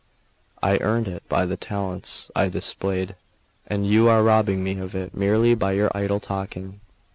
I 0.63 0.77
earned 0.79 1.07
it 1.07 1.21
by 1.29 1.45
the 1.45 1.55
talents 1.55 2.31
I 2.35 2.49
displayed, 2.49 3.13
and 3.67 3.85
you 3.85 4.09
are 4.09 4.23
robbing 4.23 4.63
me 4.63 4.79
of 4.79 4.95
it 4.95 5.13
merely 5.13 5.53
by 5.53 5.73
your 5.73 5.91
idle 5.95 6.19
talking." 6.19 6.81